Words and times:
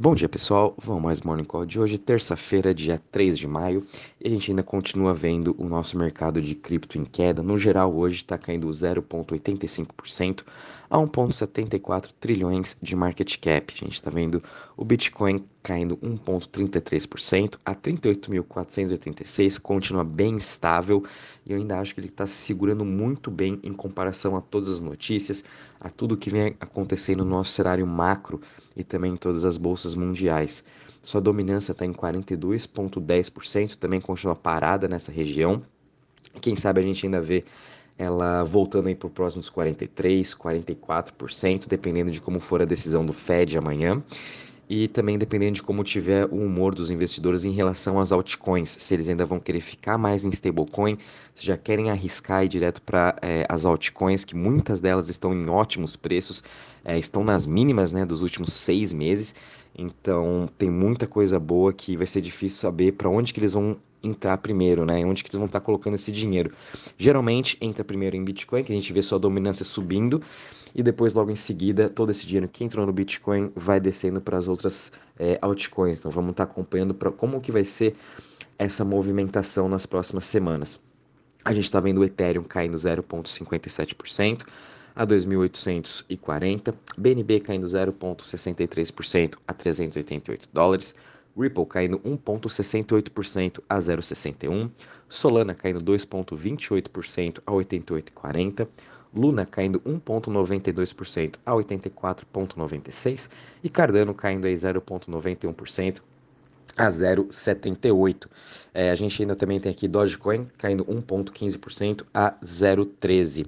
Bom 0.00 0.14
dia 0.14 0.28
pessoal, 0.28 0.76
vamos 0.78 1.02
mais 1.02 1.22
Morning 1.22 1.42
Call 1.42 1.66
de 1.66 1.80
hoje, 1.80 1.98
terça-feira, 1.98 2.72
dia 2.72 3.00
3 3.10 3.36
de 3.36 3.48
maio, 3.48 3.84
e 4.20 4.28
a 4.28 4.30
gente 4.30 4.48
ainda 4.48 4.62
continua 4.62 5.12
vendo 5.12 5.56
o 5.58 5.64
nosso 5.64 5.98
mercado 5.98 6.40
de 6.40 6.54
cripto 6.54 6.96
em 6.96 7.04
queda. 7.04 7.42
No 7.42 7.58
geral, 7.58 7.92
hoje 7.92 8.18
está 8.18 8.38
caindo 8.38 8.68
0,85% 8.68 10.44
a 10.88 10.98
1,74 10.98 12.12
trilhões 12.20 12.76
de 12.80 12.94
market 12.94 13.38
cap. 13.40 13.74
A 13.74 13.76
gente 13.76 13.94
está 13.94 14.08
vendo 14.08 14.40
o 14.76 14.84
Bitcoin 14.84 15.44
caindo 15.68 15.98
1,33% 15.98 17.58
a 17.62 17.74
38.486, 17.74 19.60
continua 19.60 20.02
bem 20.02 20.34
estável 20.34 21.04
e 21.44 21.52
eu 21.52 21.58
ainda 21.58 21.78
acho 21.78 21.94
que 21.94 22.00
ele 22.00 22.08
está 22.08 22.26
se 22.26 22.32
segurando 22.32 22.86
muito 22.86 23.30
bem 23.30 23.60
em 23.62 23.74
comparação 23.74 24.34
a 24.34 24.40
todas 24.40 24.70
as 24.70 24.80
notícias, 24.80 25.44
a 25.78 25.90
tudo 25.90 26.16
que 26.16 26.30
vem 26.30 26.56
acontecendo 26.58 27.22
no 27.22 27.32
nosso 27.32 27.50
cenário 27.50 27.86
macro 27.86 28.40
e 28.74 28.82
também 28.82 29.12
em 29.12 29.16
todas 29.18 29.44
as 29.44 29.58
bolsas 29.58 29.94
mundiais. 29.94 30.64
Sua 31.02 31.20
dominância 31.20 31.72
está 31.72 31.84
em 31.84 31.92
42,10%, 31.92 33.76
também 33.76 34.00
continua 34.00 34.34
parada 34.34 34.88
nessa 34.88 35.12
região. 35.12 35.62
Quem 36.40 36.56
sabe 36.56 36.80
a 36.80 36.82
gente 36.82 37.04
ainda 37.04 37.20
vê 37.20 37.44
ela 37.98 38.42
voltando 38.42 38.86
aí 38.86 38.94
para 38.94 39.08
os 39.08 39.12
próximos 39.12 39.50
43, 39.50 40.34
44%, 40.34 41.68
dependendo 41.68 42.10
de 42.10 42.22
como 42.22 42.40
for 42.40 42.62
a 42.62 42.64
decisão 42.64 43.04
do 43.04 43.12
Fed 43.12 43.58
amanhã. 43.58 44.02
E 44.68 44.86
também 44.86 45.16
dependendo 45.16 45.54
de 45.54 45.62
como 45.62 45.82
tiver 45.82 46.26
o 46.26 46.36
humor 46.36 46.74
dos 46.74 46.90
investidores 46.90 47.44
em 47.46 47.50
relação 47.52 47.98
às 47.98 48.12
altcoins, 48.12 48.68
se 48.68 48.94
eles 48.94 49.08
ainda 49.08 49.24
vão 49.24 49.40
querer 49.40 49.62
ficar 49.62 49.96
mais 49.96 50.26
em 50.26 50.30
stablecoin, 50.30 50.98
se 51.34 51.46
já 51.46 51.56
querem 51.56 51.90
arriscar 51.90 52.44
ir 52.44 52.48
direto 52.48 52.82
para 52.82 53.16
é, 53.22 53.46
as 53.48 53.64
altcoins, 53.64 54.26
que 54.26 54.36
muitas 54.36 54.80
delas 54.80 55.08
estão 55.08 55.32
em 55.32 55.48
ótimos 55.48 55.96
preços, 55.96 56.44
é, 56.84 56.98
estão 56.98 57.24
nas 57.24 57.46
mínimas 57.46 57.92
né, 57.92 58.04
dos 58.04 58.20
últimos 58.20 58.52
seis 58.52 58.92
meses. 58.92 59.34
Então 59.78 60.48
tem 60.58 60.68
muita 60.68 61.06
coisa 61.06 61.38
boa 61.38 61.72
que 61.72 61.96
vai 61.96 62.06
ser 62.06 62.20
difícil 62.20 62.58
saber 62.58 62.92
para 62.92 63.08
onde 63.08 63.32
que 63.32 63.38
eles 63.38 63.52
vão 63.52 63.76
entrar 64.02 64.36
primeiro, 64.38 64.84
né? 64.84 65.04
Onde 65.04 65.22
que 65.22 65.30
eles 65.30 65.38
vão 65.38 65.46
estar 65.46 65.60
colocando 65.60 65.94
esse 65.94 66.10
dinheiro. 66.10 66.52
Geralmente 66.96 67.56
entra 67.60 67.84
primeiro 67.84 68.16
em 68.16 68.24
Bitcoin, 68.24 68.64
que 68.64 68.72
a 68.72 68.74
gente 68.74 68.92
vê 68.92 69.02
sua 69.02 69.18
dominância 69.18 69.64
subindo, 69.64 70.20
e 70.74 70.82
depois 70.82 71.14
logo 71.14 71.30
em 71.30 71.36
seguida 71.36 71.88
todo 71.88 72.10
esse 72.10 72.26
dinheiro 72.26 72.48
que 72.48 72.64
entrou 72.64 72.84
no 72.84 72.92
Bitcoin 72.92 73.52
vai 73.54 73.78
descendo 73.78 74.20
para 74.20 74.36
as 74.36 74.48
outras 74.48 74.90
é, 75.16 75.38
altcoins. 75.40 76.00
Então 76.00 76.10
vamos 76.10 76.32
estar 76.32 76.44
acompanhando 76.44 76.92
para 76.92 77.12
como 77.12 77.40
que 77.40 77.52
vai 77.52 77.64
ser 77.64 77.94
essa 78.58 78.84
movimentação 78.84 79.68
nas 79.68 79.86
próximas 79.86 80.26
semanas. 80.26 80.80
A 81.44 81.52
gente 81.52 81.64
está 81.64 81.78
vendo 81.78 81.98
o 81.98 82.04
Ethereum 82.04 82.42
caindo 82.42 82.76
0,57% 82.76 84.42
a 84.94 85.06
2.840, 85.06 86.74
BNB 86.96 87.40
caindo 87.40 87.66
0,63% 87.66 89.36
a 89.46 89.52
388 89.52 90.48
dólares, 90.52 90.94
Ripple 91.36 91.66
caindo 91.66 91.98
1,68% 92.00 93.62
a 93.68 93.78
0,61%, 93.78 94.70
Solana 95.08 95.54
caindo 95.54 95.80
2,28% 95.80 97.40
a 97.46 97.52
88,40%, 97.52 98.68
Luna 99.14 99.46
caindo 99.46 99.80
1,92% 99.80 101.36
a 101.46 101.52
84,96% 101.52 103.30
e 103.64 103.68
Cardano 103.70 104.14
caindo 104.14 104.46
aí 104.46 104.54
0,91% 104.54 106.02
a 106.76 106.86
0,78. 106.88 108.26
É, 108.74 108.90
a 108.90 108.94
gente 108.94 109.22
ainda 109.22 109.34
também 109.34 109.58
tem 109.58 109.72
aqui 109.72 109.88
Dogecoin 109.88 110.46
caindo 110.58 110.84
1,15% 110.84 112.04
a 112.12 112.32
0,13. 112.42 113.46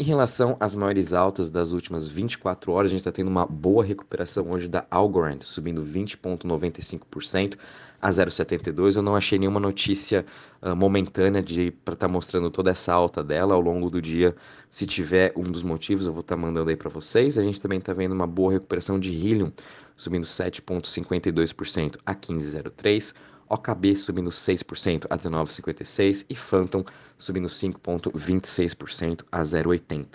Em 0.00 0.04
relação 0.04 0.56
às 0.60 0.76
maiores 0.76 1.12
altas 1.12 1.50
das 1.50 1.72
últimas 1.72 2.08
24 2.08 2.70
horas, 2.70 2.88
a 2.88 2.92
gente 2.92 3.00
está 3.00 3.10
tendo 3.10 3.26
uma 3.26 3.44
boa 3.44 3.84
recuperação 3.84 4.48
hoje 4.48 4.68
da 4.68 4.86
Algorand, 4.88 5.40
subindo 5.40 5.82
20,95% 5.82 7.58
a 8.00 8.08
0,72. 8.08 8.94
Eu 8.94 9.02
não 9.02 9.16
achei 9.16 9.40
nenhuma 9.40 9.58
notícia 9.58 10.24
uh, 10.62 10.76
momentânea 10.76 11.42
para 11.42 11.94
estar 11.94 11.96
tá 11.96 12.06
mostrando 12.06 12.48
toda 12.48 12.70
essa 12.70 12.92
alta 12.92 13.24
dela 13.24 13.54
ao 13.56 13.60
longo 13.60 13.90
do 13.90 14.00
dia. 14.00 14.36
Se 14.70 14.86
tiver 14.86 15.32
um 15.34 15.42
dos 15.42 15.64
motivos, 15.64 16.06
eu 16.06 16.12
vou 16.12 16.20
estar 16.20 16.36
tá 16.36 16.40
mandando 16.40 16.70
aí 16.70 16.76
para 16.76 16.88
vocês. 16.88 17.36
A 17.36 17.42
gente 17.42 17.60
também 17.60 17.80
está 17.80 17.92
vendo 17.92 18.12
uma 18.12 18.26
boa 18.26 18.52
recuperação 18.52 19.00
de 19.00 19.10
Helium, 19.10 19.50
subindo 19.96 20.24
7,52% 20.24 21.96
a 22.06 22.14
15,03%. 22.14 23.14
OKB 23.48 23.94
subindo 23.94 24.30
6% 24.30 25.06
a 25.08 25.16
19,56% 25.16 26.24
e 26.28 26.34
Phantom 26.34 26.82
subindo 27.16 27.48
5,26% 27.48 29.24
a 29.30 29.40
0,80%. 29.40 30.06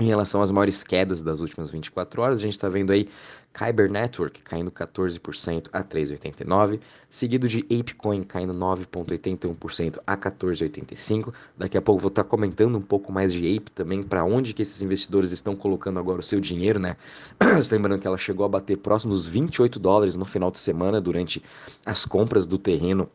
Em 0.00 0.06
relação 0.06 0.40
às 0.40 0.52
maiores 0.52 0.84
quedas 0.84 1.22
das 1.22 1.40
últimas 1.40 1.72
24 1.72 2.22
horas, 2.22 2.38
a 2.38 2.42
gente 2.42 2.52
está 2.52 2.68
vendo 2.68 2.92
aí 2.92 3.08
Kyber 3.52 3.90
Network 3.90 4.40
caindo 4.42 4.70
14% 4.70 5.68
a 5.72 5.82
3,89, 5.82 6.78
seguido 7.10 7.48
de 7.48 7.64
ApeCoin 7.64 8.22
caindo 8.22 8.54
9,81% 8.54 9.98
a 10.06 10.16
14,85. 10.16 11.34
Daqui 11.56 11.76
a 11.76 11.82
pouco 11.82 12.00
vou 12.00 12.10
estar 12.10 12.22
tá 12.22 12.28
comentando 12.28 12.78
um 12.78 12.80
pouco 12.80 13.10
mais 13.10 13.32
de 13.32 13.56
Ape 13.56 13.72
também, 13.72 14.00
para 14.04 14.24
onde 14.24 14.54
que 14.54 14.62
esses 14.62 14.80
investidores 14.82 15.32
estão 15.32 15.56
colocando 15.56 15.98
agora 15.98 16.20
o 16.20 16.22
seu 16.22 16.38
dinheiro, 16.38 16.78
né? 16.78 16.96
Lembrando 17.68 18.00
que 18.00 18.06
ela 18.06 18.18
chegou 18.18 18.46
a 18.46 18.48
bater 18.48 18.76
próximos 18.76 19.26
28 19.26 19.80
dólares 19.80 20.14
no 20.14 20.24
final 20.24 20.52
de 20.52 20.60
semana 20.60 21.00
durante 21.00 21.42
as 21.84 22.04
compras 22.04 22.46
do 22.46 22.56
terreno 22.56 23.10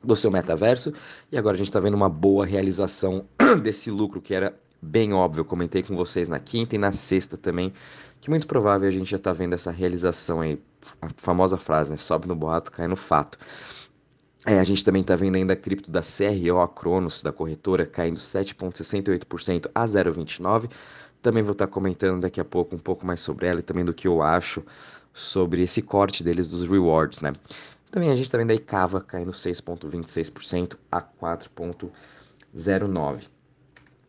do 0.00 0.14
seu 0.14 0.30
metaverso, 0.30 0.92
e 1.32 1.38
agora 1.38 1.56
a 1.56 1.58
gente 1.58 1.68
está 1.68 1.80
vendo 1.80 1.94
uma 1.94 2.08
boa 2.08 2.46
realização 2.46 3.24
desse 3.60 3.90
lucro 3.90 4.20
que 4.20 4.34
era 4.34 4.56
bem 4.82 5.12
óbvio. 5.12 5.40
Eu 5.40 5.44
comentei 5.44 5.82
com 5.82 5.96
vocês 5.96 6.28
na 6.28 6.40
quinta 6.40 6.74
e 6.74 6.78
na 6.78 6.92
sexta 6.92 7.36
também, 7.36 7.72
que 8.20 8.28
muito 8.28 8.46
provável 8.46 8.88
a 8.88 8.90
gente 8.90 9.10
já 9.10 9.16
está 9.16 9.32
vendo 9.32 9.54
essa 9.54 9.70
realização 9.70 10.40
aí, 10.40 10.60
a 11.00 11.08
famosa 11.16 11.56
frase, 11.56 11.90
né? 11.90 11.96
Sobe 11.96 12.26
no 12.26 12.34
boato, 12.34 12.72
cai 12.72 12.88
no 12.88 12.96
fato. 12.96 13.38
É, 14.44 14.58
a 14.58 14.64
gente 14.64 14.84
também 14.84 15.02
está 15.02 15.14
vendo 15.14 15.36
ainda 15.36 15.52
a 15.52 15.56
cripto 15.56 15.90
da 15.90 16.00
CRO, 16.00 16.60
a 16.60 16.68
Cronos, 16.68 17.22
da 17.22 17.32
corretora, 17.32 17.86
caindo 17.86 18.18
7,68% 18.18 19.70
a 19.72 19.84
0,29%. 19.84 20.68
Também 21.22 21.44
vou 21.44 21.52
estar 21.52 21.68
tá 21.68 21.72
comentando 21.72 22.22
daqui 22.22 22.40
a 22.40 22.44
pouco 22.44 22.74
um 22.74 22.80
pouco 22.80 23.06
mais 23.06 23.20
sobre 23.20 23.46
ela 23.46 23.60
e 23.60 23.62
também 23.62 23.84
do 23.84 23.94
que 23.94 24.08
eu 24.08 24.20
acho 24.20 24.64
sobre 25.12 25.62
esse 25.62 25.80
corte 25.80 26.24
deles 26.24 26.50
dos 26.50 26.66
rewards, 26.66 27.20
né? 27.20 27.32
Também 27.92 28.10
a 28.10 28.16
gente 28.16 28.24
está 28.24 28.38
vendo 28.38 28.58
Cava 28.62 29.00
caindo 29.00 29.30
6,26% 29.30 30.76
a 30.90 31.00
4,09%. 31.00 33.30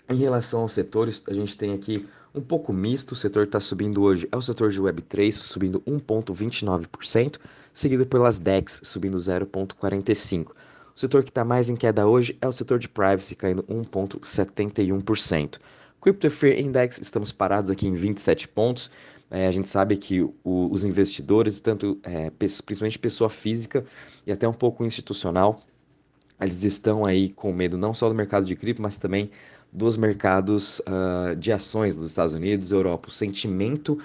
Em 0.10 0.16
relação 0.18 0.62
aos 0.62 0.74
setores, 0.74 1.24
a 1.28 1.34
gente 1.34 1.58
tem 1.58 1.74
aqui 1.74 2.06
um 2.36 2.42
pouco 2.42 2.74
misto. 2.74 3.14
O 3.14 3.16
setor 3.16 3.46
está 3.46 3.60
subindo 3.60 4.02
hoje 4.02 4.28
é 4.32 4.36
o 4.36 4.42
setor 4.42 4.70
de 4.70 4.82
Web3, 4.82 5.32
subindo 5.32 5.80
1,29%, 5.82 7.38
seguido 7.74 8.06
pelas 8.06 8.40
DEX, 8.40 8.82
subindo 8.84 9.18
0,45%. 9.18 10.48
O 10.96 11.00
setor 11.00 11.24
que 11.24 11.30
está 11.30 11.44
mais 11.44 11.70
em 11.70 11.76
queda 11.76 12.06
hoje 12.06 12.38
é 12.40 12.48
o 12.48 12.52
setor 12.52 12.78
de 12.78 12.88
privacy, 12.88 13.34
caindo 13.36 13.64
1,71%. 13.64 15.58
Crypto 16.00 16.30
Fear 16.30 16.60
Index, 16.60 17.00
estamos 17.00 17.32
parados 17.32 17.72
aqui 17.72 17.88
em 17.88 17.96
27 17.96 18.48
pontos. 18.50 18.92
É, 19.32 19.48
a 19.48 19.52
gente 19.52 19.70
sabe 19.70 19.98
que 19.98 20.22
o, 20.22 20.34
os 20.70 20.84
investidores, 20.84 21.62
tanto 21.62 21.98
é, 22.04 22.30
principalmente 22.30 23.00
pessoa 23.00 23.30
física 23.30 23.86
e 24.28 24.32
até 24.32 24.48
um 24.48 24.54
pouco 24.54 24.86
institucional, 24.86 25.60
eles 26.40 26.64
estão 26.64 27.06
aí 27.06 27.30
com 27.30 27.54
medo 27.54 27.78
não 27.78 27.94
só 27.94 28.10
do 28.10 28.14
mercado 28.14 28.46
de 28.46 28.56
cripto, 28.56 28.82
mas 28.82 28.98
também 28.98 29.32
dos 29.74 29.98
mercados 29.98 30.80
uh, 30.82 31.36
de 31.36 31.52
ações 31.52 31.98
dos 31.98 32.10
Estados 32.10 32.34
Unidos 32.34 32.72
Europa. 32.72 33.10
O 33.10 33.12
sentimento 33.12 33.98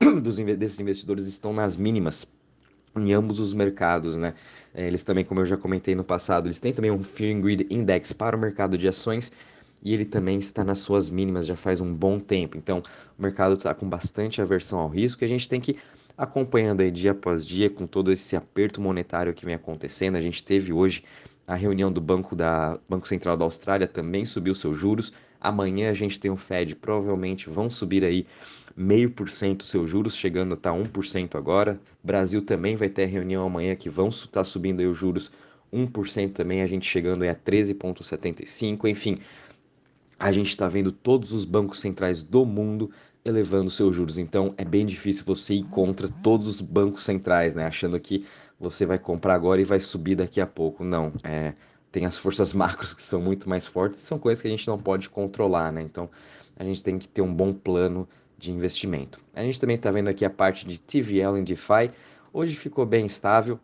dos, 0.22 0.36
desses 0.38 0.80
investidores 0.80 1.26
estão 1.26 1.52
nas 1.52 1.76
mínimas 1.76 2.26
em 2.96 3.12
ambos 3.12 3.40
os 3.40 3.52
mercados, 3.52 4.16
né? 4.16 4.34
É, 4.72 4.86
eles 4.86 5.02
também, 5.02 5.24
como 5.24 5.40
eu 5.40 5.46
já 5.46 5.56
comentei 5.56 5.94
no 5.94 6.04
passado, 6.04 6.46
eles 6.46 6.60
têm 6.60 6.72
também 6.72 6.90
um 6.90 7.02
Fear 7.02 7.36
and 7.36 7.40
Greed 7.40 7.66
Index 7.68 8.12
para 8.12 8.36
o 8.36 8.38
mercado 8.38 8.78
de 8.78 8.86
ações 8.88 9.32
e 9.82 9.92
ele 9.92 10.04
também 10.04 10.38
está 10.38 10.64
nas 10.64 10.78
suas 10.78 11.10
mínimas 11.10 11.44
já 11.44 11.56
faz 11.56 11.80
um 11.80 11.92
bom 11.92 12.18
tempo. 12.18 12.56
Então, 12.56 12.82
o 13.18 13.22
mercado 13.22 13.54
está 13.56 13.74
com 13.74 13.86
bastante 13.88 14.40
aversão 14.40 14.78
ao 14.78 14.88
risco 14.88 15.22
e 15.22 15.26
a 15.26 15.28
gente 15.28 15.48
tem 15.48 15.60
que 15.60 15.76
acompanhando 16.16 16.80
aí 16.80 16.90
dia 16.90 17.10
após 17.10 17.44
dia 17.44 17.68
com 17.68 17.86
todo 17.86 18.12
esse 18.12 18.36
aperto 18.36 18.80
monetário 18.80 19.34
que 19.34 19.44
vem 19.44 19.54
acontecendo. 19.54 20.16
A 20.16 20.20
gente 20.20 20.42
teve 20.42 20.72
hoje 20.72 21.02
a 21.46 21.54
reunião 21.54 21.92
do 21.92 22.00
Banco, 22.00 22.34
da, 22.34 22.78
Banco 22.88 23.06
Central 23.06 23.36
da 23.36 23.44
Austrália 23.44 23.86
também 23.86 24.24
subiu 24.24 24.54
seus 24.54 24.78
juros. 24.78 25.12
Amanhã 25.40 25.90
a 25.90 25.94
gente 25.94 26.18
tem 26.18 26.30
o 26.30 26.36
Fed, 26.36 26.74
provavelmente 26.76 27.50
vão 27.50 27.68
subir 27.68 28.04
aí 28.04 28.26
meio 28.76 29.10
por 29.10 29.28
cento 29.30 29.64
seus 29.64 29.88
juros, 29.88 30.16
chegando 30.16 30.52
a 30.52 30.54
estar 30.54 30.72
tá 30.72 30.76
1% 30.76 31.36
agora. 31.36 31.78
Brasil 32.02 32.42
também 32.42 32.76
vai 32.76 32.88
ter 32.88 33.06
reunião 33.06 33.46
amanhã 33.46 33.76
que 33.76 33.90
vão 33.90 34.08
estar 34.08 34.28
tá 34.30 34.44
subindo 34.44 34.80
aí 34.80 34.86
os 34.86 34.96
juros 34.96 35.30
1% 35.72 36.32
também, 36.32 36.62
a 36.62 36.66
gente 36.66 36.86
chegando 36.86 37.22
aí 37.22 37.28
a 37.28 37.34
13,75%. 37.34 38.88
Enfim, 38.88 39.16
a 40.18 40.32
gente 40.32 40.48
está 40.48 40.68
vendo 40.68 40.92
todos 40.92 41.32
os 41.32 41.44
bancos 41.44 41.80
centrais 41.80 42.22
do 42.22 42.46
mundo 42.46 42.90
elevando 43.24 43.70
seus 43.70 43.96
juros. 43.96 44.18
Então 44.18 44.54
é 44.56 44.64
bem 44.64 44.84
difícil 44.84 45.24
você 45.24 45.54
ir 45.54 45.64
contra 45.64 46.08
todos 46.08 46.46
os 46.46 46.60
bancos 46.60 47.04
centrais, 47.04 47.54
né? 47.54 47.64
Achando 47.64 47.98
que 47.98 48.24
você 48.64 48.86
vai 48.86 48.98
comprar 48.98 49.34
agora 49.34 49.60
e 49.60 49.64
vai 49.64 49.78
subir 49.78 50.16
daqui 50.16 50.40
a 50.40 50.46
pouco. 50.46 50.82
Não, 50.82 51.12
é, 51.22 51.54
tem 51.92 52.06
as 52.06 52.18
forças 52.18 52.52
macros 52.54 52.94
que 52.94 53.02
são 53.02 53.20
muito 53.20 53.48
mais 53.48 53.66
fortes, 53.66 54.00
são 54.00 54.18
coisas 54.18 54.42
que 54.42 54.48
a 54.48 54.50
gente 54.50 54.66
não 54.66 54.78
pode 54.78 55.08
controlar, 55.08 55.70
né? 55.72 55.82
Então 55.82 56.10
a 56.56 56.64
gente 56.64 56.82
tem 56.82 56.98
que 56.98 57.08
ter 57.08 57.22
um 57.22 57.32
bom 57.32 57.52
plano 57.52 58.08
de 58.38 58.50
investimento. 58.50 59.20
A 59.32 59.42
gente 59.42 59.60
também 59.60 59.76
está 59.76 59.90
vendo 59.90 60.08
aqui 60.08 60.24
a 60.24 60.30
parte 60.30 60.66
de 60.66 60.78
TVL 60.78 61.36
em 61.38 61.44
DeFi. 61.44 61.90
Hoje 62.32 62.56
ficou 62.56 62.84
bem 62.84 63.06
estável. 63.06 63.60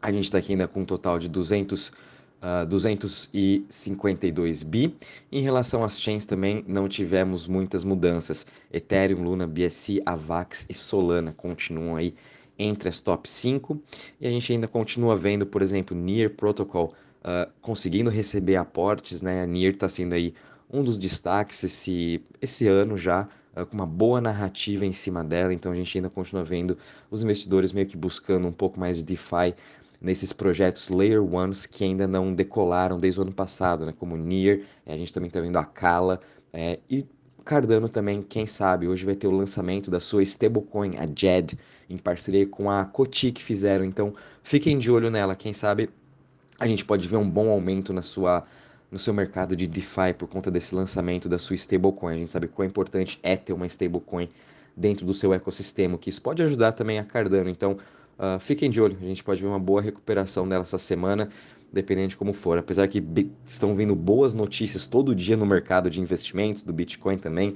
A 0.00 0.10
gente 0.10 0.24
está 0.24 0.38
aqui 0.38 0.52
ainda 0.52 0.66
com 0.66 0.80
um 0.80 0.84
total 0.84 1.18
de 1.18 1.28
200, 1.28 1.88
uh, 1.88 2.66
252 2.68 4.62
bi. 4.64 4.96
Em 5.30 5.42
relação 5.42 5.84
às 5.84 6.00
chains 6.00 6.26
também 6.26 6.64
não 6.66 6.88
tivemos 6.88 7.46
muitas 7.46 7.84
mudanças. 7.84 8.44
Ethereum, 8.72 9.22
Luna, 9.22 9.46
BSC, 9.46 10.02
Avax 10.04 10.66
e 10.68 10.74
Solana 10.74 11.32
continuam 11.32 11.94
aí 11.96 12.14
entre 12.58 12.88
as 12.88 13.00
top 13.00 13.28
5. 13.28 13.80
E 14.20 14.26
a 14.26 14.30
gente 14.30 14.52
ainda 14.52 14.68
continua 14.68 15.16
vendo, 15.16 15.46
por 15.46 15.62
exemplo, 15.62 15.96
Near 15.96 16.30
Protocol 16.30 16.90
uh, 17.22 17.50
conseguindo 17.60 18.10
receber 18.10 18.56
aportes, 18.56 19.22
né? 19.22 19.42
A 19.42 19.46
Near 19.46 19.72
está 19.72 19.88
sendo 19.88 20.14
aí 20.14 20.34
um 20.72 20.82
dos 20.82 20.96
destaques 20.98 21.62
esse, 21.64 22.22
esse 22.40 22.66
ano 22.66 22.96
já, 22.96 23.28
uh, 23.56 23.66
com 23.66 23.74
uma 23.74 23.86
boa 23.86 24.20
narrativa 24.20 24.86
em 24.86 24.92
cima 24.92 25.22
dela, 25.22 25.52
então 25.52 25.70
a 25.72 25.74
gente 25.74 25.96
ainda 25.96 26.08
continua 26.08 26.44
vendo 26.44 26.76
os 27.10 27.22
investidores 27.22 27.72
meio 27.72 27.86
que 27.86 27.96
buscando 27.96 28.46
um 28.48 28.52
pouco 28.52 28.80
mais 28.80 28.98
de 28.98 29.04
DeFi 29.04 29.54
nesses 30.00 30.32
projetos 30.32 30.88
Layer 30.88 31.22
Ones 31.22 31.64
que 31.64 31.84
ainda 31.84 32.08
não 32.08 32.34
decolaram 32.34 32.98
desde 32.98 33.20
o 33.20 33.22
ano 33.22 33.32
passado, 33.32 33.86
né? 33.86 33.94
como 33.96 34.16
Near, 34.16 34.60
a 34.86 34.96
gente 34.96 35.12
também 35.12 35.28
está 35.28 35.40
vendo 35.40 35.56
a 35.58 35.64
Kala, 35.64 36.20
é, 36.52 36.80
e 36.90 37.06
Cardano 37.42 37.88
também, 37.88 38.22
quem 38.22 38.46
sabe, 38.46 38.88
hoje 38.88 39.04
vai 39.04 39.14
ter 39.14 39.26
o 39.26 39.30
lançamento 39.30 39.90
da 39.90 40.00
sua 40.00 40.22
stablecoin, 40.22 40.96
a 40.96 41.06
JED, 41.06 41.58
em 41.88 41.98
parceria 41.98 42.46
com 42.46 42.70
a 42.70 42.84
Coty 42.84 43.32
que 43.32 43.42
fizeram. 43.42 43.84
Então, 43.84 44.14
fiquem 44.42 44.78
de 44.78 44.90
olho 44.90 45.10
nela. 45.10 45.34
Quem 45.34 45.52
sabe 45.52 45.90
a 46.58 46.66
gente 46.66 46.84
pode 46.84 47.06
ver 47.08 47.16
um 47.16 47.28
bom 47.28 47.50
aumento 47.50 47.92
na 47.92 48.02
sua 48.02 48.44
no 48.90 48.98
seu 48.98 49.14
mercado 49.14 49.56
de 49.56 49.66
DeFi 49.66 50.12
por 50.18 50.28
conta 50.28 50.50
desse 50.50 50.74
lançamento 50.74 51.26
da 51.26 51.38
sua 51.38 51.56
stablecoin. 51.56 52.14
A 52.14 52.18
gente 52.18 52.30
sabe 52.30 52.46
quão 52.46 52.68
importante 52.68 53.18
é 53.22 53.36
ter 53.36 53.54
uma 53.54 53.66
stablecoin 53.66 54.28
dentro 54.76 55.06
do 55.06 55.14
seu 55.14 55.32
ecossistema, 55.32 55.96
que 55.96 56.10
isso 56.10 56.20
pode 56.20 56.42
ajudar 56.42 56.72
também 56.72 56.98
a 56.98 57.04
Cardano. 57.04 57.48
Então, 57.48 57.78
uh, 58.18 58.38
fiquem 58.38 58.70
de 58.70 58.82
olho, 58.82 58.98
a 59.00 59.06
gente 59.06 59.24
pode 59.24 59.40
ver 59.40 59.48
uma 59.48 59.58
boa 59.58 59.80
recuperação 59.80 60.46
dela 60.46 60.62
essa 60.62 60.76
semana 60.76 61.30
dependendo 61.72 62.08
de 62.08 62.16
como 62.16 62.32
for. 62.32 62.58
Apesar 62.58 62.86
que 62.88 63.02
estão 63.44 63.74
vindo 63.74 63.94
boas 63.94 64.34
notícias 64.34 64.86
todo 64.86 65.14
dia 65.14 65.36
no 65.36 65.46
mercado 65.46 65.88
de 65.88 66.00
investimentos, 66.00 66.62
do 66.62 66.72
Bitcoin 66.72 67.18
também, 67.18 67.54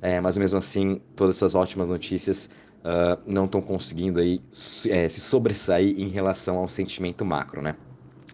é, 0.00 0.20
mas 0.20 0.36
mesmo 0.36 0.58
assim, 0.58 1.00
todas 1.14 1.36
essas 1.36 1.54
ótimas 1.54 1.88
notícias 1.88 2.48
uh, 2.80 3.20
não 3.26 3.46
estão 3.46 3.60
conseguindo 3.60 4.20
aí 4.20 4.40
é, 4.88 5.08
se 5.08 5.20
sobressair 5.20 5.98
em 5.98 6.08
relação 6.08 6.58
ao 6.58 6.68
sentimento 6.68 7.24
macro, 7.24 7.60
né? 7.60 7.74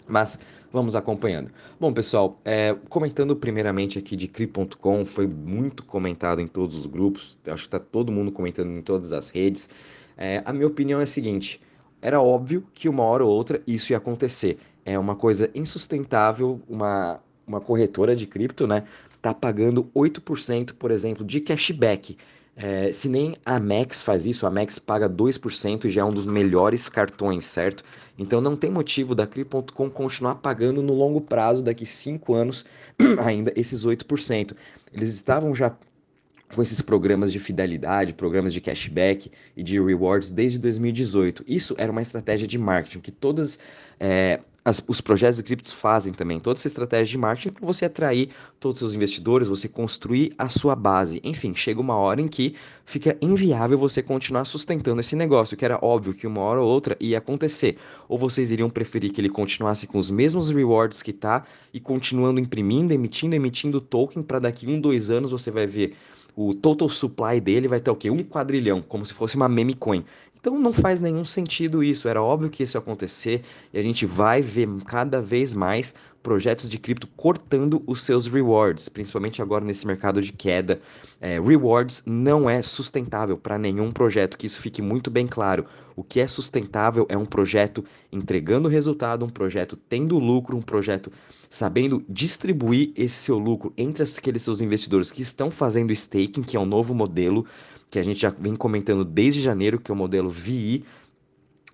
Mas 0.07 0.39
vamos 0.73 0.97
acompanhando. 0.97 1.51
Bom, 1.81 1.93
pessoal, 1.93 2.41
é, 2.45 2.77
comentando 2.89 3.35
primeiramente 3.37 3.99
aqui 3.99 4.17
de 4.17 4.29
Cri.com, 4.29 5.05
foi 5.05 5.27
muito 5.27 5.83
comentado 5.85 6.41
em 6.41 6.47
todos 6.47 6.77
os 6.77 6.87
grupos, 6.87 7.39
acho 7.47 7.63
que 7.63 7.69
está 7.69 7.79
todo 7.79 8.13
mundo 8.13 8.33
comentando 8.33 8.71
em 8.71 8.83
todas 8.83 9.13
as 9.13 9.31
redes. 9.31 9.71
É, 10.17 10.43
a 10.45 10.53
minha 10.53 10.67
opinião 10.67 11.01
é 11.01 11.05
a 11.05 11.07
seguinte: 11.07 11.61
era 12.01 12.21
óbvio 12.21 12.67
que 12.75 12.89
uma 12.89 13.05
hora 13.05 13.25
ou 13.25 13.31
outra 13.31 13.63
isso 13.67 13.93
ia 13.93 13.97
acontecer. 13.97 14.59
É 14.85 14.99
uma 14.99 15.15
coisa 15.15 15.51
insustentável, 15.55 16.61
uma, 16.69 17.21
uma 17.47 17.61
corretora 17.61 18.17
de 18.17 18.27
cripto, 18.27 18.67
né? 18.67 18.85
Tá 19.21 19.33
pagando 19.33 19.85
8%, 19.95 20.75
por 20.75 20.91
exemplo, 20.91 21.25
de 21.25 21.41
cashback. 21.41 22.17
É, 22.55 22.93
se 22.93 23.09
nem 23.09 23.35
a 23.47 23.59
Max 23.59 24.03
faz 24.03 24.27
isso, 24.27 24.47
a 24.47 24.51
Max 24.51 24.79
paga 24.79 25.09
2% 25.09 25.87
e 25.87 25.91
já 25.91 26.03
é 26.03 26.05
um 26.05 26.13
dos 26.13 26.27
melhores 26.27 26.89
cartões, 26.89 27.47
certo? 27.47 27.83
Então 28.19 28.41
não 28.41 28.57
tem 28.57 28.71
motivo 28.71 29.15
da 29.15 29.27
Cri.com 29.27 29.89
continuar 29.91 30.35
pagando 30.37 30.83
no 30.83 30.93
longo 30.93 31.21
prazo, 31.21 31.63
daqui 31.63 31.87
5 31.87 32.35
anos, 32.35 32.67
ainda 33.25 33.53
esses 33.57 33.87
8%. 33.87 34.55
Eles 34.93 35.11
estavam 35.11 35.55
já 35.55 35.75
com 36.55 36.63
esses 36.63 36.83
programas 36.83 37.33
de 37.33 37.39
fidelidade, 37.39 38.13
programas 38.13 38.53
de 38.53 38.61
cashback 38.61 39.31
e 39.57 39.63
de 39.63 39.81
rewards 39.81 40.33
desde 40.33 40.59
2018. 40.59 41.45
Isso 41.47 41.75
era 41.79 41.91
uma 41.91 42.03
estratégia 42.03 42.47
de 42.47 42.59
marketing 42.59 43.01
que 43.01 43.11
todas 43.11 43.59
é, 43.99 44.41
as, 44.65 44.83
os 44.87 45.01
projetos 45.01 45.37
de 45.37 45.43
criptos 45.43 45.73
fazem 45.73 46.13
também. 46.13 46.39
Toda 46.39 46.59
essa 46.59 46.67
estratégia 46.67 47.13
de 47.13 47.19
marketing 47.19 47.55
para 47.55 47.67
você 47.67 47.85
atrair 47.85 48.29
todos 48.61 48.81
os 48.81 48.89
seus 48.91 48.95
investidores, 48.95 49.49
você 49.49 49.69
construir 49.69 50.33
a 50.39 50.49
sua 50.49 50.75
base. 50.75 51.21
Enfim, 51.25 51.55
chega 51.55 51.81
uma 51.81 51.97
hora 51.97 52.21
em 52.21 52.29
que 52.29 52.55
fica 52.85 53.17
inviável 53.21 53.77
você 53.77 54.03
continuar 54.03 54.45
sustentando 54.45 55.01
esse 55.01 55.17
negócio, 55.17 55.57
que 55.57 55.65
era 55.65 55.79
óbvio 55.83 56.15
que 56.15 56.27
uma 56.27 56.41
hora 56.41 56.61
ou 56.61 56.69
outra 56.69 56.97
ia 57.01 57.19
acontecer. 57.19 57.77
Ou 58.09 58.19
vocês 58.19 58.51
iriam 58.51 58.71
preferir 58.71 59.13
que 59.13 59.21
ele 59.21 59.31
continuasse 59.31 59.87
com 59.87 59.99
os 59.99 60.11
mesmos 60.11 60.51
rewards 60.51 61.03
que 61.03 61.13
tá 61.13 61.45
e 61.73 61.81
continuando 61.81 62.41
imprimindo, 62.41 62.93
emitindo, 62.93 63.35
emitindo 63.35 63.81
token 63.81 64.23
para 64.23 64.39
daqui 64.39 64.67
um, 64.67 64.81
dois 64.81 65.11
anos 65.11 65.31
você 65.31 65.51
vai 65.51 65.67
ver 65.67 65.95
o 66.35 66.55
total 66.55 66.89
supply 66.89 67.41
dele 67.41 67.69
vai 67.69 67.81
ter 67.81 67.91
o 67.91 67.97
quê? 67.97 68.11
Um 68.11 68.25
quadrilhão, 68.25 68.81
como 68.81 69.05
se 69.05 69.13
fosse 69.13 69.37
uma 69.37 69.49
meme 69.49 69.75
coin. 69.75 70.05
Então 70.43 70.59
não 70.59 70.73
faz 70.73 71.01
nenhum 71.01 71.25
sentido 71.25 71.85
isso. 71.85 72.09
Era 72.09 72.21
óbvio 72.21 72.51
que 72.51 72.65
isso 72.65 72.77
ia 72.77 72.81
acontecer 72.81 73.43
e 73.73 73.79
a 73.79 73.83
gente 73.83 74.05
vai 74.05 74.43
ver 74.43 74.69
cada 74.85 75.23
vez 75.23 75.55
mais 75.55 75.95
projetos 76.21 76.69
de 76.69 76.81
cripto 76.81 77.07
cortando 77.17 77.81
os 77.87 78.03
seus 78.03 78.27
rewards, 78.27 78.89
principalmente 78.89 79.41
agora 79.41 79.65
nesse 79.65 79.87
mercado 79.87 80.21
de 80.21 80.33
queda. 80.33 80.81
É, 81.21 81.41
rewards 81.41 82.03
não 82.05 82.51
é 82.51 82.61
sustentável 82.61 83.37
para 83.37 83.57
nenhum 83.57 83.93
projeto, 83.93 84.37
que 84.37 84.49
isso 84.49 84.61
fique 84.61 84.83
muito 84.83 85.13
bem 85.13 85.29
claro. 85.29 85.65
O 85.95 86.03
que 86.03 86.19
é 86.19 86.27
sustentável 86.27 87.07
é 87.09 87.17
um 87.17 87.27
projeto 87.27 87.85
entregando 88.11 88.69
resultado, 88.69 89.25
um 89.25 89.31
projeto 89.31 89.77
tendo 89.77 90.19
lucro, 90.19 90.57
um 90.57 90.63
projeto 90.63 91.13
sabendo 91.49 92.05
distribuir 92.09 92.93
esse 92.97 93.15
seu 93.15 93.39
lucro 93.39 93.73
entre 93.77 94.03
aqueles 94.03 94.43
seus 94.43 94.61
investidores 94.61 95.13
que 95.13 95.23
estão 95.23 95.53
fazendo 95.53 95.93
staking, 95.93 96.43
que 96.43 96.57
é 96.57 96.61
um 96.61 96.67
novo 96.67 96.95
modelo 96.95 97.47
que 97.93 97.99
a 97.99 98.03
gente 98.03 98.19
já 98.19 98.31
vem 98.31 98.57
comentando 98.57 99.05
desde 99.05 99.43
janeiro, 99.43 99.79
que 99.79 99.91
é 99.91 99.95
o 99.95 99.97
modelo 99.97 100.31
VI, 100.31 100.83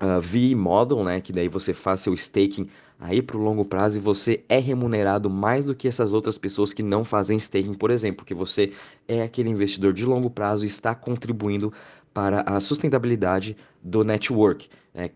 uh, 0.02 0.20
VI 0.20 0.52
Model, 0.56 1.04
né? 1.04 1.20
Que 1.20 1.32
daí 1.32 1.46
você 1.46 1.72
faz 1.72 2.00
seu 2.00 2.12
staking 2.12 2.68
aí 2.98 3.22
para 3.22 3.36
o 3.36 3.40
longo 3.40 3.64
prazo 3.64 3.98
e 3.98 4.00
você 4.00 4.42
é 4.48 4.58
remunerado 4.58 5.30
mais 5.30 5.66
do 5.66 5.76
que 5.76 5.86
essas 5.86 6.12
outras 6.12 6.36
pessoas 6.36 6.74
que 6.74 6.82
não 6.82 7.04
fazem 7.04 7.38
staking, 7.38 7.74
por 7.74 7.92
exemplo, 7.92 8.16
porque 8.16 8.34
você 8.34 8.72
é 9.06 9.22
aquele 9.22 9.48
investidor 9.48 9.92
de 9.92 10.04
longo 10.04 10.28
prazo 10.28 10.64
e 10.64 10.66
está 10.66 10.92
contribuindo 10.92 11.72
para 12.12 12.42
a 12.42 12.60
sustentabilidade 12.60 13.56
do 13.82 14.04
network. 14.04 14.68
É, 14.94 15.08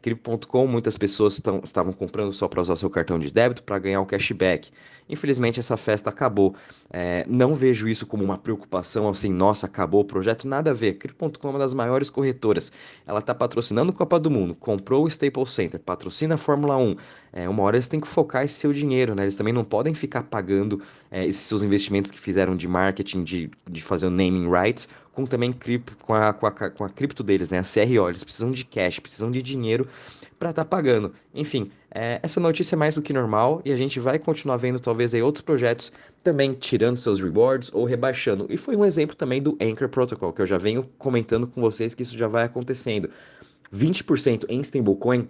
muitas 0.69 0.97
pessoas 0.97 1.41
tão, 1.41 1.61
estavam 1.65 1.93
comprando 1.93 2.33
só 2.33 2.47
para 2.47 2.61
usar 2.61 2.77
seu 2.77 2.89
cartão 2.89 3.19
de 3.19 3.33
débito 3.33 3.65
para 3.65 3.79
ganhar 3.81 4.01
o 4.01 4.07
cashback. 4.07 4.71
Infelizmente, 5.09 5.59
essa 5.59 5.77
festa 5.77 6.09
acabou. 6.09 6.55
É, 6.89 7.25
não 7.29 7.55
vejo 7.55 7.89
isso 7.89 8.07
como 8.07 8.23
uma 8.23 8.39
preocupação, 8.39 9.09
assim, 9.09 9.33
nossa, 9.33 9.67
acabou 9.67 10.03
o 10.03 10.05
projeto, 10.05 10.47
nada 10.47 10.71
a 10.71 10.75
ver. 10.75 10.95
Crypto.com 10.95 11.49
é 11.49 11.51
uma 11.51 11.59
das 11.59 11.75
maiores 11.75 12.11
corretoras. 12.11 12.71
Ela 13.05 13.19
está 13.19 13.35
patrocinando 13.35 13.93
Copa 13.93 14.21
do 14.21 14.31
Mundo, 14.31 14.55
comprou 14.55 15.05
o 15.05 15.09
Staples 15.09 15.53
Center, 15.53 15.81
patrocina 15.81 16.35
a 16.35 16.39
Fórmula 16.39 16.77
1. 16.77 16.97
É, 17.33 17.49
uma 17.49 17.63
hora 17.65 17.77
eles 17.77 17.89
têm 17.89 18.01
que 18.01 18.07
focar 18.07 18.45
esse 18.45 18.55
seu 18.55 18.73
dinheiro, 18.73 19.15
né? 19.15 19.23
Eles 19.23 19.37
também 19.37 19.53
não 19.53 19.65
podem 19.65 19.95
ficar 19.95 20.23
pagando 20.23 20.81
é, 21.11 21.27
esses 21.27 21.43
seus 21.43 21.65
investimentos 21.65 22.11
que 22.11 22.21
fizeram 22.21 22.55
de 22.55 22.69
marketing, 22.69 23.25
de, 23.25 23.51
de 23.69 23.83
fazer 23.83 24.07
o 24.07 24.11
naming 24.11 24.49
rights, 24.49 24.89
com 25.13 25.27
também 25.27 25.55
com 26.03 26.15
a, 26.15 26.33
com, 26.33 26.47
a, 26.47 26.51
com 26.51 26.85
a 26.85 26.89
cripto 26.89 27.23
deles, 27.23 27.51
né? 27.51 27.59
A 27.59 27.63
CRO. 27.63 28.09
Eles 28.09 28.25
precisam 28.25 28.51
de 28.51 28.65
cash, 28.65 28.99
precisam 28.99 29.31
de 29.31 29.43
dinheiro 29.43 29.87
para 30.39 30.51
estar 30.51 30.65
tá 30.65 30.69
pagando. 30.69 31.13
Enfim, 31.35 31.71
é, 31.95 32.19
essa 32.23 32.41
notícia 32.41 32.75
é 32.75 32.79
mais 32.79 32.95
do 32.95 33.03
que 33.03 33.13
normal 33.13 33.61
e 33.65 33.73
a 33.73 33.77
gente 33.77 34.01
vai 34.01 34.19
continuar 34.19 34.57
vendo 34.57 34.81
talvez 34.81 35.15
aí 35.15 35.23
outros 35.23 35.43
projetos 35.43 35.93
também 36.23 36.55
tirando 36.55 36.97
seus 36.97 37.21
rewards 37.21 37.71
ou 37.73 37.85
rebaixando. 37.85 38.47
E 38.49 38.57
foi 38.57 38.75
um 38.75 38.85
exemplo 38.85 39.15
também 39.15 39.43
do 39.43 39.57
Anchor 39.61 39.89
Protocol, 39.89 40.33
que 40.33 40.43
eu 40.43 40.47
já 40.47 40.59
venho 40.59 40.89
comentando 40.99 41.47
com 41.47 41.61
vocês 41.61 41.95
que 41.95 42.03
isso 42.03 42.17
já 42.17 42.27
vai 42.27 42.45
acontecendo. 42.45 43.11
20% 43.73 44.47
em 44.49 44.61
stablecoin 44.61 45.29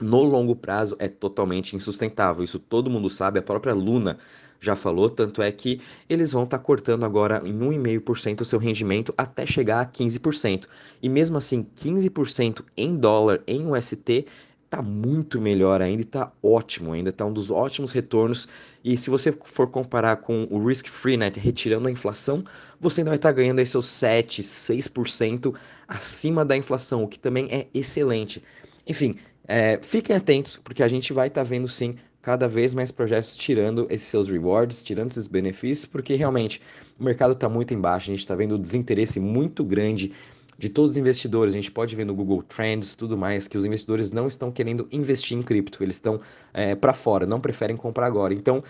no 0.00 0.22
longo 0.22 0.56
prazo 0.56 0.96
é 0.98 1.08
totalmente 1.08 1.76
insustentável. 1.76 2.42
Isso 2.42 2.58
todo 2.58 2.90
mundo 2.90 3.08
sabe, 3.08 3.38
a 3.38 3.42
própria 3.42 3.72
Luna 3.72 4.18
já 4.62 4.76
falou, 4.76 5.10
tanto 5.10 5.42
é 5.42 5.50
que 5.50 5.80
eles 6.08 6.30
vão 6.32 6.44
estar 6.44 6.58
tá 6.58 6.64
cortando 6.64 7.04
agora 7.04 7.42
em 7.44 7.52
1,5% 7.52 8.42
o 8.42 8.44
seu 8.44 8.60
rendimento 8.60 9.12
até 9.18 9.44
chegar 9.44 9.80
a 9.80 9.86
15%. 9.86 10.66
E 11.02 11.08
mesmo 11.08 11.36
assim, 11.36 11.66
15% 11.74 12.64
em 12.76 12.96
dólar, 12.96 13.42
em 13.44 13.66
UST, 13.66 14.24
tá 14.70 14.80
muito 14.80 15.40
melhor 15.40 15.82
ainda 15.82 16.00
e 16.00 16.04
tá 16.04 16.32
ótimo 16.40 16.92
ainda, 16.92 17.12
tá 17.12 17.26
um 17.26 17.32
dos 17.32 17.50
ótimos 17.50 17.90
retornos. 17.90 18.46
E 18.84 18.96
se 18.96 19.10
você 19.10 19.32
for 19.44 19.68
comparar 19.68 20.16
com 20.18 20.46
o 20.48 20.64
risk 20.64 20.86
free, 20.86 21.16
né, 21.16 21.30
retirando 21.34 21.88
a 21.88 21.90
inflação, 21.90 22.44
você 22.80 23.00
ainda 23.00 23.10
vai 23.10 23.16
estar 23.16 23.30
tá 23.30 23.34
ganhando 23.34 23.58
aí 23.58 23.66
seus 23.66 23.86
7, 23.86 24.42
6% 24.42 25.54
acima 25.88 26.44
da 26.44 26.56
inflação, 26.56 27.02
o 27.02 27.08
que 27.08 27.18
também 27.18 27.48
é 27.50 27.66
excelente. 27.74 28.42
Enfim, 28.86 29.16
é, 29.46 29.78
fiquem 29.82 30.14
atentos, 30.14 30.58
porque 30.62 30.82
a 30.84 30.88
gente 30.88 31.12
vai 31.12 31.26
estar 31.26 31.42
tá 31.42 31.48
vendo 31.48 31.66
sim 31.66 31.96
cada 32.22 32.46
vez 32.46 32.72
mais 32.72 32.92
projetos 32.92 33.36
tirando 33.36 33.86
esses 33.90 34.06
seus 34.06 34.28
rewards, 34.28 34.82
tirando 34.84 35.10
esses 35.10 35.26
benefícios, 35.26 35.84
porque 35.84 36.14
realmente 36.14 36.62
o 36.98 37.02
mercado 37.02 37.32
está 37.32 37.48
muito 37.48 37.74
embaixo, 37.74 38.10
a 38.10 38.12
gente 38.12 38.20
está 38.20 38.36
vendo 38.36 38.54
um 38.54 38.58
desinteresse 38.58 39.18
muito 39.18 39.64
grande 39.64 40.12
de 40.56 40.68
todos 40.68 40.92
os 40.92 40.96
investidores. 40.96 41.52
A 41.52 41.56
gente 41.56 41.72
pode 41.72 41.96
ver 41.96 42.04
no 42.04 42.14
Google 42.14 42.42
Trends 42.44 42.94
tudo 42.94 43.18
mais 43.18 43.48
que 43.48 43.58
os 43.58 43.64
investidores 43.64 44.12
não 44.12 44.28
estão 44.28 44.52
querendo 44.52 44.86
investir 44.92 45.36
em 45.36 45.42
cripto, 45.42 45.82
eles 45.82 45.96
estão 45.96 46.20
é, 46.54 46.76
para 46.76 46.92
fora, 46.92 47.26
não 47.26 47.40
preferem 47.40 47.76
comprar 47.76 48.06
agora. 48.06 48.32
Então, 48.32 48.62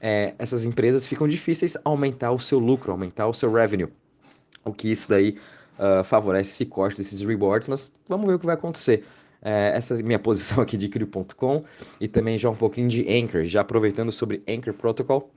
é, 0.00 0.34
essas 0.38 0.64
empresas 0.64 1.06
ficam 1.06 1.26
difíceis 1.26 1.76
aumentar 1.84 2.30
o 2.30 2.38
seu 2.38 2.60
lucro, 2.60 2.92
aumentar 2.92 3.26
o 3.26 3.34
seu 3.34 3.52
revenue. 3.52 3.88
O 4.64 4.72
que 4.72 4.92
isso 4.92 5.08
daí 5.08 5.36
uh, 5.78 6.04
favorece 6.04 6.50
esse 6.50 6.66
corte 6.66 6.98
desses 6.98 7.20
rewards, 7.22 7.66
mas 7.66 7.90
vamos 8.08 8.26
ver 8.26 8.34
o 8.34 8.38
que 8.38 8.46
vai 8.46 8.54
acontecer. 8.54 9.04
É, 9.42 9.72
essa 9.74 9.94
minha 10.02 10.18
posição 10.20 10.62
aqui 10.62 10.76
de 10.76 10.88
Crio.com 10.88 11.64
e 12.00 12.08
também 12.08 12.38
já 12.38 12.50
um 12.50 12.56
pouquinho 12.56 12.88
de 12.88 13.06
Anchor, 13.08 13.44
já 13.44 13.60
aproveitando 13.60 14.12
sobre 14.12 14.42
Anchor 14.48 14.74
Protocol. 14.74 15.30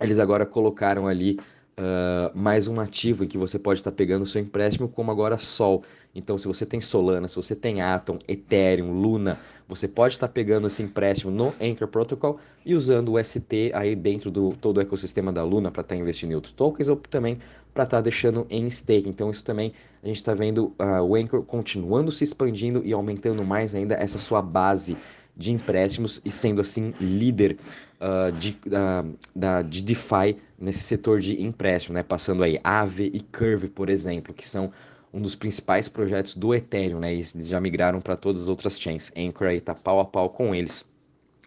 Eles 0.00 0.18
agora 0.18 0.44
colocaram 0.44 1.06
ali 1.06 1.38
Uh, 1.78 2.32
mais 2.34 2.68
um 2.68 2.80
ativo 2.80 3.22
em 3.22 3.28
que 3.28 3.36
você 3.36 3.58
pode 3.58 3.80
estar 3.80 3.90
tá 3.90 3.94
pegando 3.94 4.22
o 4.22 4.26
seu 4.26 4.40
empréstimo, 4.40 4.88
como 4.88 5.10
agora 5.10 5.36
Sol. 5.36 5.84
Então, 6.14 6.38
se 6.38 6.48
você 6.48 6.64
tem 6.64 6.80
Solana, 6.80 7.28
se 7.28 7.36
você 7.36 7.54
tem 7.54 7.82
Atom, 7.82 8.18
Ethereum, 8.26 8.98
Luna, 8.98 9.38
você 9.68 9.86
pode 9.86 10.14
estar 10.14 10.26
tá 10.26 10.32
pegando 10.32 10.68
esse 10.68 10.82
empréstimo 10.82 11.30
no 11.30 11.52
Anchor 11.60 11.86
Protocol 11.86 12.38
e 12.64 12.74
usando 12.74 13.12
o 13.12 13.22
ST 13.22 13.72
aí 13.74 13.94
dentro 13.94 14.30
do 14.30 14.56
todo 14.58 14.78
o 14.78 14.80
ecossistema 14.80 15.30
da 15.30 15.44
Luna 15.44 15.70
para 15.70 15.82
estar 15.82 15.94
tá 15.94 16.00
investindo 16.00 16.30
em 16.30 16.34
outros 16.34 16.54
tokens 16.54 16.88
ou 16.88 16.96
também 16.96 17.38
para 17.74 17.84
estar 17.84 18.00
deixando 18.00 18.46
em 18.48 18.70
stake. 18.70 19.06
Então, 19.06 19.30
isso 19.30 19.44
também 19.44 19.74
a 20.02 20.06
gente 20.06 20.16
está 20.16 20.32
vendo 20.32 20.72
uh, 20.80 21.02
o 21.02 21.14
Anchor 21.14 21.42
continuando 21.42 22.10
se 22.10 22.24
expandindo 22.24 22.80
e 22.86 22.94
aumentando 22.94 23.44
mais 23.44 23.74
ainda 23.74 23.94
essa 23.96 24.18
sua 24.18 24.40
base 24.40 24.96
de 25.36 25.52
empréstimos 25.52 26.20
e 26.24 26.30
sendo 26.30 26.60
assim 26.60 26.94
líder 27.00 27.56
uh, 28.00 28.32
de, 28.32 28.58
uh, 28.66 29.16
da, 29.34 29.62
de 29.62 29.82
DeFi 29.82 30.36
nesse 30.58 30.80
setor 30.80 31.20
de 31.20 31.42
empréstimo, 31.42 31.94
né? 31.94 32.02
passando 32.02 32.42
aí 32.42 32.58
Aave 32.64 33.10
e 33.12 33.20
Curve, 33.20 33.68
por 33.68 33.90
exemplo, 33.90 34.32
que 34.32 34.48
são 34.48 34.72
um 35.12 35.20
dos 35.20 35.34
principais 35.34 35.88
projetos 35.88 36.36
do 36.36 36.54
Ethereum, 36.54 37.00
né? 37.00 37.12
eles 37.12 37.34
já 37.36 37.60
migraram 37.60 38.00
para 38.00 38.16
todas 38.16 38.42
as 38.42 38.48
outras 38.48 38.80
chains. 38.80 39.12
Anchor 39.16 39.48
aí 39.48 39.58
está 39.58 39.74
pau 39.74 40.00
a 40.00 40.04
pau 40.04 40.30
com 40.30 40.54
eles. 40.54 40.84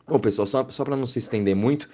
Bom, 0.09 0.17
pessoal, 0.17 0.47
só, 0.47 0.67
só 0.71 0.83
para 0.83 0.95
não 0.95 1.05
se 1.05 1.19
estender 1.19 1.55
muito, 1.55 1.87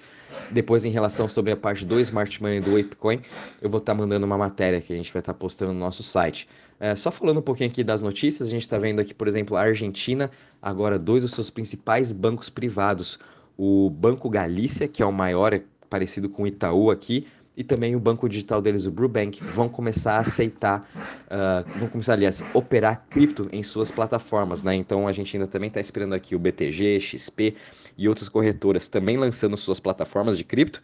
depois 0.50 0.86
em 0.86 0.90
relação 0.90 1.28
sobre 1.28 1.52
a 1.52 1.56
parte 1.56 1.84
do 1.84 2.00
Smart 2.00 2.40
Money 2.42 2.60
do 2.60 2.74
Apecoin, 2.74 3.20
eu 3.60 3.68
vou 3.68 3.76
estar 3.76 3.92
tá 3.92 3.98
mandando 3.98 4.24
uma 4.24 4.38
matéria 4.38 4.80
que 4.80 4.90
a 4.90 4.96
gente 4.96 5.12
vai 5.12 5.20
estar 5.20 5.34
tá 5.34 5.38
postando 5.38 5.74
no 5.74 5.78
nosso 5.78 6.02
site. 6.02 6.48
É, 6.80 6.96
só 6.96 7.10
falando 7.10 7.40
um 7.40 7.42
pouquinho 7.42 7.68
aqui 7.68 7.84
das 7.84 8.00
notícias, 8.00 8.48
a 8.48 8.50
gente 8.50 8.62
está 8.62 8.78
vendo 8.78 9.00
aqui, 9.00 9.12
por 9.12 9.28
exemplo, 9.28 9.54
a 9.54 9.60
Argentina, 9.60 10.30
agora 10.62 10.98
dois 10.98 11.24
dos 11.24 11.32
seus 11.32 11.50
principais 11.50 12.10
bancos 12.10 12.48
privados, 12.48 13.18
o 13.54 13.90
Banco 13.90 14.30
Galícia, 14.30 14.88
que 14.88 15.02
é 15.02 15.06
o 15.06 15.12
maior, 15.12 15.52
é 15.52 15.62
parecido 15.90 16.30
com 16.30 16.44
o 16.44 16.46
Itaú 16.46 16.90
aqui, 16.90 17.26
e 17.56 17.64
também 17.64 17.96
o 17.96 18.00
banco 18.00 18.28
digital 18.28 18.60
deles, 18.60 18.84
o 18.84 18.90
Brubank, 18.90 19.42
vão 19.44 19.68
começar 19.68 20.16
a 20.16 20.20
aceitar, 20.20 20.86
uh, 21.24 21.78
vão 21.78 21.88
começar, 21.88 22.12
aliás, 22.12 22.42
operar 22.52 23.06
cripto 23.08 23.48
em 23.50 23.62
suas 23.62 23.90
plataformas, 23.90 24.62
né? 24.62 24.74
Então 24.74 25.08
a 25.08 25.12
gente 25.12 25.34
ainda 25.34 25.48
também 25.48 25.68
está 25.68 25.80
esperando 25.80 26.14
aqui 26.14 26.36
o 26.36 26.38
BTG, 26.38 27.00
XP 27.00 27.54
e 27.96 28.08
outras 28.08 28.28
corretoras 28.28 28.88
também 28.88 29.16
lançando 29.16 29.56
suas 29.56 29.80
plataformas 29.80 30.36
de 30.36 30.44
cripto. 30.44 30.82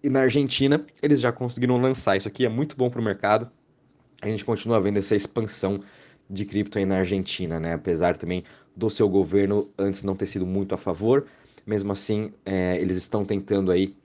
E 0.00 0.08
na 0.08 0.20
Argentina 0.20 0.86
eles 1.02 1.20
já 1.20 1.32
conseguiram 1.32 1.80
lançar. 1.80 2.16
Isso 2.16 2.28
aqui 2.28 2.46
é 2.46 2.48
muito 2.48 2.76
bom 2.76 2.88
para 2.88 3.00
o 3.00 3.04
mercado. 3.04 3.50
A 4.22 4.26
gente 4.26 4.44
continua 4.44 4.80
vendo 4.80 4.98
essa 4.98 5.16
expansão 5.16 5.80
de 6.30 6.44
cripto 6.44 6.78
aí 6.78 6.84
na 6.84 6.98
Argentina, 6.98 7.58
né? 7.58 7.74
Apesar 7.74 8.16
também 8.16 8.44
do 8.76 8.88
seu 8.88 9.08
governo 9.08 9.68
antes 9.76 10.04
não 10.04 10.14
ter 10.14 10.26
sido 10.26 10.46
muito 10.46 10.74
a 10.74 10.78
favor, 10.78 11.26
mesmo 11.66 11.90
assim 11.90 12.32
é, 12.46 12.78
eles 12.80 12.96
estão 12.98 13.24
tentando 13.24 13.72
aí 13.72 13.96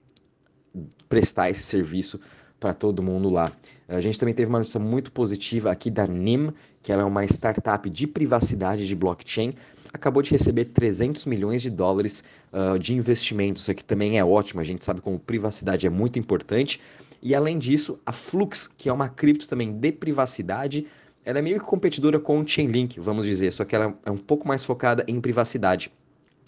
prestar 1.07 1.49
esse 1.49 1.63
serviço 1.63 2.19
para 2.59 2.73
todo 2.73 3.03
mundo 3.03 3.29
lá. 3.29 3.51
A 3.87 3.99
gente 3.99 4.17
também 4.17 4.33
teve 4.33 4.47
uma 4.47 4.59
notícia 4.59 4.79
muito 4.79 5.11
positiva 5.11 5.69
aqui 5.69 5.91
da 5.91 6.07
NIM, 6.07 6.53
que 6.81 6.91
ela 6.91 7.01
é 7.01 7.05
uma 7.05 7.25
startup 7.25 7.89
de 7.89 8.07
privacidade 8.07 8.87
de 8.87 8.95
blockchain, 8.95 9.53
acabou 9.93 10.23
de 10.23 10.31
receber 10.31 10.65
300 10.65 11.25
milhões 11.25 11.61
de 11.61 11.69
dólares 11.69 12.23
uh, 12.51 12.79
de 12.79 12.93
investimento. 12.93 13.59
Isso 13.59 13.69
aqui 13.69 13.83
também 13.83 14.17
é 14.17 14.25
ótimo, 14.25 14.59
a 14.61 14.63
gente 14.63 14.83
sabe 14.83 15.01
como 15.01 15.19
privacidade 15.19 15.85
é 15.85 15.89
muito 15.89 16.17
importante. 16.17 16.81
E 17.21 17.35
além 17.35 17.59
disso, 17.59 17.99
a 18.05 18.11
Flux, 18.11 18.67
que 18.67 18.89
é 18.89 18.93
uma 18.93 19.07
cripto 19.07 19.47
também 19.47 19.71
de 19.71 19.91
privacidade, 19.91 20.87
ela 21.23 21.39
é 21.39 21.41
meio 21.41 21.59
que 21.59 21.65
competidora 21.65 22.19
com 22.19 22.39
o 22.39 22.47
Chainlink, 22.47 22.99
vamos 22.99 23.25
dizer, 23.25 23.51
só 23.53 23.63
que 23.63 23.75
ela 23.75 23.97
é 24.05 24.11
um 24.11 24.17
pouco 24.17 24.47
mais 24.47 24.65
focada 24.65 25.05
em 25.07 25.21
privacidade. 25.21 25.91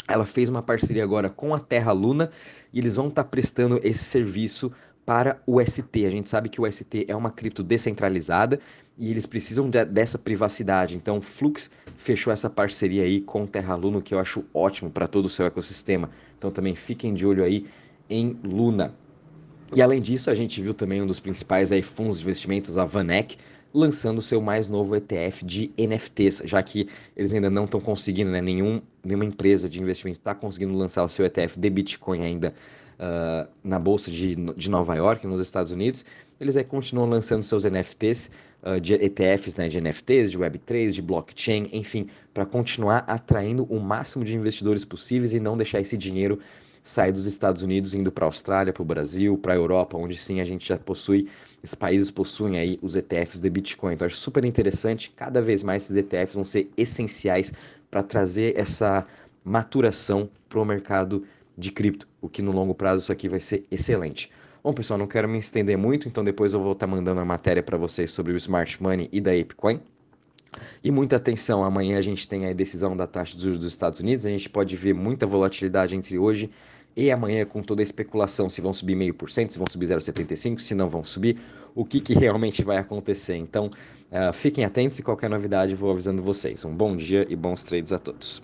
Ela 0.08 0.26
fez 0.26 0.50
uma 0.50 0.62
parceria 0.62 1.04
agora 1.04 1.30
com 1.30 1.54
a 1.54 1.60
Terra 1.60 1.92
Luna 1.92 2.30
e 2.72 2.80
eles 2.80 2.96
vão 2.96 3.08
estar 3.08 3.24
tá 3.24 3.30
prestando 3.30 3.80
esse 3.84 4.04
serviço 4.04 4.72
para 5.06 5.40
o 5.46 5.62
ST. 5.62 6.06
A 6.06 6.10
gente 6.10 6.30
sabe 6.30 6.50
que 6.50 6.60
o 6.60 6.72
ST 6.72 7.06
é 7.08 7.16
uma 7.16 7.30
cripto 7.30 7.62
descentralizada 7.62 8.60
e 8.98 9.12
eles 9.12 9.26
precisam 9.26 9.70
de, 9.70 9.84
dessa 9.86 10.18
privacidade. 10.18 10.96
Então, 10.96 11.22
Flux 11.22 11.70
fechou 11.98 12.34
essa 12.34 12.50
parceria 12.50 13.04
aí 13.04 13.22
com 13.22 13.46
Terra 13.46 13.76
Luna, 13.76 14.02
que 14.02 14.14
eu 14.14 14.20
acho 14.20 14.44
ótimo 14.54 14.90
para 14.90 15.08
todo 15.08 15.26
o 15.26 15.30
seu 15.30 15.46
ecossistema. 15.46 16.10
Então, 16.38 16.50
também 16.50 16.76
fiquem 16.76 17.14
de 17.14 17.26
olho 17.26 17.44
aí 17.44 17.66
em 18.10 18.40
Luna. 18.44 18.94
E 19.76 19.82
além 19.82 20.02
disso, 20.02 20.30
a 20.30 20.34
gente 20.34 20.62
viu 20.62 20.74
também 20.74 21.02
um 21.02 21.06
dos 21.06 21.20
principais 21.20 21.72
aí, 21.74 21.82
fundos 21.82 22.20
de 22.20 22.24
investimentos, 22.24 22.78
a 22.78 22.86
Vanek, 22.86 23.38
lançando 23.74 24.22
seu 24.22 24.40
mais 24.40 24.70
novo 24.70 24.96
ETF 24.96 25.44
de 25.44 25.70
NFTs, 25.78 26.44
já 26.46 26.64
que 26.64 26.88
eles 27.16 27.34
ainda 27.34 27.50
não 27.50 27.66
estão 27.66 27.82
conseguindo, 27.82 28.32
né, 28.32 28.40
nenhum, 28.40 28.82
nenhuma 29.04 29.26
empresa 29.26 29.68
de 29.68 29.82
investimento 29.82 30.18
está 30.18 30.34
conseguindo 30.34 30.74
lançar 30.74 31.04
o 31.04 31.10
seu 31.10 31.26
ETF 31.26 31.60
de 31.60 31.70
Bitcoin 31.70 32.22
ainda 32.22 32.54
uh, 32.98 33.50
na 33.62 33.78
Bolsa 33.78 34.10
de, 34.10 34.36
de 34.36 34.70
Nova 34.70 34.96
York, 34.96 35.28
nos 35.28 35.42
Estados 35.42 35.74
Unidos. 35.74 36.06
Eles 36.40 36.56
aí 36.56 36.64
continuam 36.64 37.10
lançando 37.10 37.44
seus 37.44 37.66
NFTs, 37.66 38.28
uh, 38.64 38.70
ah, 38.70 38.80
de 38.80 38.94
ETFs 38.94 39.56
né, 39.56 39.68
de 39.68 39.82
NFTs, 39.82 40.32
de 40.32 40.40
Web3, 40.40 40.92
de 40.92 41.02
blockchain, 41.02 41.70
enfim, 41.74 42.08
para 42.34 42.46
continuar 42.46 43.04
atraindo 43.08 43.66
o 43.66 43.78
máximo 43.78 44.24
de 44.24 44.38
investidores 44.38 44.86
possíveis 44.86 45.34
e 45.34 45.40
não 45.42 45.58
deixar 45.58 45.82
esse 45.82 45.98
dinheiro 45.98 46.40
sai 46.86 47.12
dos 47.12 47.26
Estados 47.26 47.64
Unidos 47.64 47.96
indo 47.96 48.12
para 48.12 48.26
a 48.26 48.28
Austrália, 48.28 48.72
para 48.72 48.84
o 48.84 48.86
Brasil, 48.86 49.38
para 49.38 49.54
a 49.54 49.56
Europa, 49.56 49.98
onde 49.98 50.16
sim 50.16 50.40
a 50.40 50.44
gente 50.44 50.68
já 50.68 50.78
possui, 50.78 51.28
esses 51.64 51.74
países 51.74 52.12
possuem 52.12 52.60
aí 52.60 52.80
os 52.80 52.96
ETFs 52.96 53.40
de 53.40 53.50
Bitcoin. 53.50 53.96
Então 53.96 54.06
acho 54.06 54.16
super 54.16 54.46
interessante, 54.46 55.10
cada 55.10 55.42
vez 55.42 55.64
mais 55.64 55.84
esses 55.84 55.98
ETFs 55.98 56.36
vão 56.36 56.46
ser 56.46 56.70
essenciais 56.78 57.52
para 57.90 58.04
trazer 58.04 58.56
essa 58.56 59.06
maturação 59.44 60.30
para 60.48 60.60
o 60.60 60.66
mercado 60.66 61.24
de 61.58 61.72
cripto, 61.72 62.08
o 62.22 62.30
que 62.30 62.42
no 62.42 62.52
longo 62.52 62.76
prazo 62.76 63.04
isso 63.04 63.12
aqui 63.12 63.28
vai 63.28 63.40
ser 63.40 63.66
excelente. 63.72 64.32
Bom, 64.64 64.74
pessoal, 64.74 64.98
não 64.98 65.08
quero 65.08 65.28
me 65.28 65.40
estender 65.40 65.78
muito, 65.78 66.08
então 66.08 66.24
depois 66.24 66.54
eu 66.54 66.62
vou 66.62 66.74
estar 66.74 66.88
mandando 66.88 67.20
a 67.20 67.26
matéria 67.26 67.64
para 67.64 67.78
vocês 67.78 68.12
sobre 68.12 68.34
o 68.34 68.36
Smart 68.36 68.82
Money 68.82 69.10
e 69.12 69.20
da 69.20 69.32
ApeCoin. 69.32 69.80
E 70.84 70.92
muita 70.92 71.16
atenção, 71.16 71.64
amanhã 71.64 71.98
a 71.98 72.02
gente 72.02 72.28
tem 72.28 72.48
a 72.48 72.54
decisão 72.54 72.96
da 72.96 73.08
taxa 73.08 73.36
de 73.36 73.44
juros 73.44 73.60
dos 73.60 73.72
Estados 73.72 74.00
Unidos, 74.00 74.26
a 74.26 74.30
gente 74.30 74.50
pode 74.50 74.76
ver 74.76 74.94
muita 74.94 75.26
volatilidade 75.26 75.96
entre 75.96 76.18
hoje 76.18 76.50
e 76.96 77.12
amanhã 77.12 77.46
com 77.46 77.62
toda 77.62 77.82
a 77.82 77.84
especulação 77.84 78.50
se 78.50 78.62
vão 78.62 78.74
subir 78.74 78.96
meio 78.96 79.14
por 79.14 79.30
cento, 79.30 79.52
se 79.52 79.58
vão 79.58 79.68
subir 79.70 79.88
0,75, 79.88 80.60
se 80.60 80.74
não 80.74 80.90
vão 80.90 81.04
subir, 81.04 81.38
o 81.74 81.84
que, 81.84 82.00
que 82.00 82.14
realmente 82.14 82.64
vai 82.64 82.78
acontecer. 82.78 83.36
Então, 83.36 83.66
uh, 83.66 84.32
fiquem 84.34 84.64
atentos 84.64 84.98
e 84.98 85.04
qualquer 85.04 85.30
novidade 85.30 85.76
vou 85.76 85.92
avisando 85.92 86.24
vocês. 86.24 86.64
Um 86.64 86.74
bom 86.74 86.96
dia 86.96 87.26
e 87.30 87.36
bons 87.36 87.64
trades 87.64 87.92
a 87.92 88.00
todos. 88.00 88.42